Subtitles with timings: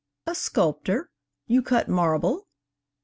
[0.25, 1.11] 'A sculptor!
[1.45, 2.47] You cut marble?'